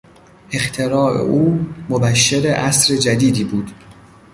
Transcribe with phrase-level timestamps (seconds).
[0.51, 3.71] اختراع او مبشر عصر جدیدی بود.